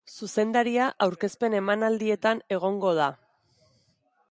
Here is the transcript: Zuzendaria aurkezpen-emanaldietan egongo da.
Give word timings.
Zuzendaria 0.27 0.87
aurkezpen-emanaldietan 1.07 2.43
egongo 2.57 2.97
da. 3.03 3.13